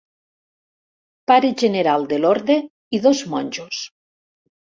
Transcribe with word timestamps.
Pare 1.31 1.51
General 1.63 2.07
de 2.13 2.19
l'orde 2.23 2.55
i 2.99 3.01
dos 3.05 3.23
monjos. 3.35 3.83